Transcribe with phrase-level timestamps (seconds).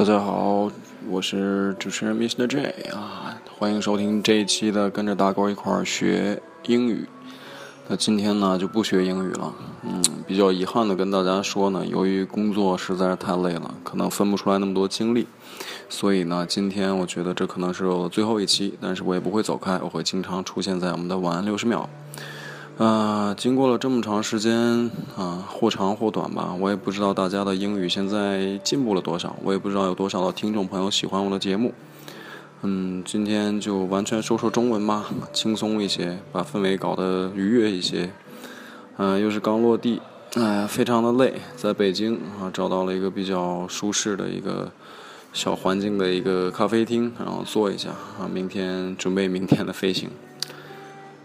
[0.00, 0.72] 大家好，
[1.10, 2.46] 我是主持人 Mr.
[2.46, 7.06] J 啊，欢迎收听这一期的跟着大狗一块儿学英语。
[7.86, 9.52] 那今天呢就不学英语了，
[9.82, 15.26] 嗯，比较遗憾的跟大家说呢，由于工作实在是太累了，可能分不出来那么多精力，
[15.90, 21.86] 所以呢，今天我觉得这可能是我最后一期，但是我也不会走开，我会经常出现在我们的晚安六十秒。
[22.80, 31.74] 啊，经过了这么长时间啊，或长或短吧，我也不知道大家的英语现在进步了多少，我也不知道有多少的听众朋友喜欢我的节目。
[32.62, 38.10] 嗯，今天就完全说说中文吧，轻松一些，把氛围搞得愉悦一些。
[38.96, 40.00] 嗯，又是刚落地，
[40.36, 44.72] 哎，非常的累，在北京啊，找到了一个比较舒适的一个
[45.34, 50.08] 小环境的一个咖啡厅，然后坐一下啊，明天准备明天的飞行。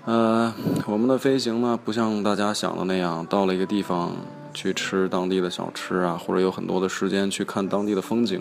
[0.05, 0.53] 呃，
[0.85, 4.11] 我们的飞行呢，不像大家想的那样，到了一个地方
[4.53, 8.39] 去吃当地的小吃啊，或者有很多的时间去看当地的风景。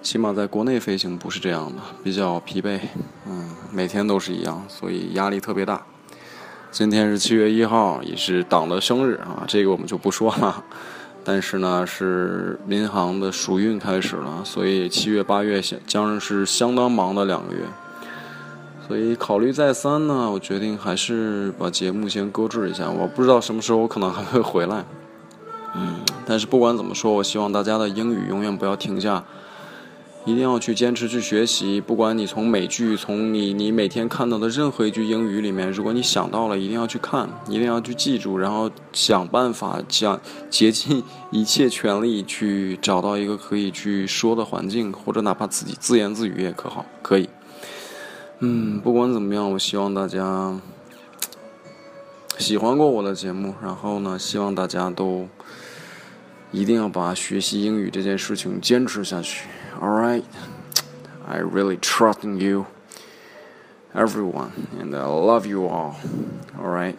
[0.00, 2.78] 起码在国内飞行不是这样的，比较疲惫，
[3.26, 5.84] 嗯，每天都是一样，所以压力特别大。
[6.70, 10.62] 今天是七月一号， 也是党的生日啊，这个我们就不说了。
[11.24, 17.62] 但是呢，是民航的暑运开始了，所以七月八月相将是相当忙的两个月。
[18.86, 22.88] 所以考虑再三呢，我决定还是把节目先搁置一下。
[22.88, 24.84] 我不知道什么时候我可能还会回来，
[25.74, 29.24] 嗯，但是不管怎么说，我希望大家的英语永远不要停下，
[30.24, 31.80] 一定要去坚持去学习。
[31.80, 47.28] 不管你从美剧，从你你每天看到的任何一句英语里面，如果你想到了，一定要去看，一定要去记住，然后想办法想竭尽一切全力去找到一个可以去说的环境，或者哪怕自己自言自语也可好，可以。
[48.40, 50.54] 嗯，不管怎么样，我希望大家
[52.36, 55.26] 喜欢过我的节目，然后呢，希望大家都
[56.52, 59.48] 一定要把学习英语这件事情坚持下去。
[59.80, 60.22] All right,
[61.26, 62.66] I really trust in you,
[63.94, 65.94] everyone, and I love you all.
[66.60, 66.94] All right.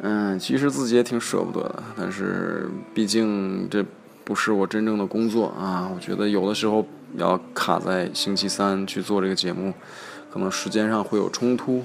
[0.00, 3.84] 嗯，其实自己也挺舍不得的，但是毕竟这
[4.28, 5.90] 不是我真正的工作啊。
[5.94, 6.84] 我觉得有的时候。
[7.16, 9.72] 要卡在星期三去做这个节目，
[10.30, 11.82] 可能时间上会有冲突，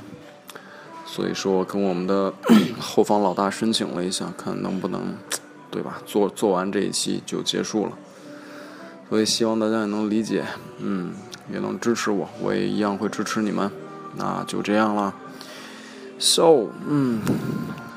[1.06, 2.34] 所以说跟我们的
[2.78, 5.16] 后方老大申请了一下，看能不能，
[5.72, 6.02] 对吧？
[6.06, 7.94] 做做完这一期就结束了，
[9.08, 10.44] 所以希望大家也能理解，
[10.80, 11.14] 嗯，
[11.50, 13.72] 也能支持我，我也一样会支持你们，
[14.18, 15.16] 那就这样了。
[16.20, 17.22] So，嗯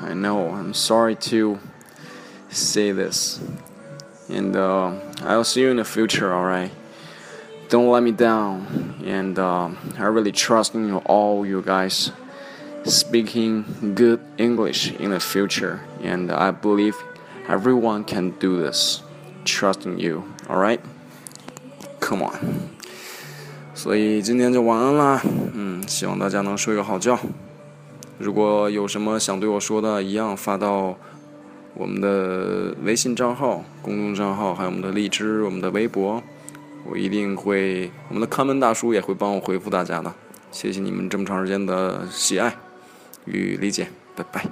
[0.01, 1.59] ，I know I'm sorry to
[2.49, 3.41] say this,
[4.30, 6.72] and I'll see you in the future, alright?
[7.72, 12.12] don't let me down and uh, i really trust in you all you guys
[12.84, 13.64] speaking
[13.96, 16.98] good english in the future and i believe
[17.48, 19.02] everyone can do this
[19.46, 20.82] trusting you all right
[22.02, 22.38] come on
[23.74, 25.22] 所以今天就晚安啦
[25.54, 27.18] 嗯希望大家能睡个好觉
[28.18, 30.98] 如果有什么想对我说的一样发到
[31.79, 36.23] 我们的微信账号公众账号还有我们的荔枝我们的微博
[36.89, 40.15] 我一定会，我们的看门大叔也会帮我回复大家的。
[40.51, 42.57] 谢谢你们这么长时间的喜爱
[43.27, 44.47] 与理解，拜拜。